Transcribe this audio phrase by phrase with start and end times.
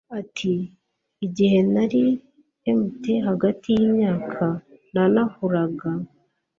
[0.19, 0.53] ati
[1.25, 2.03] igihe nari
[2.77, 4.45] m te hagati y imyaka
[4.93, 5.89] na nahuraga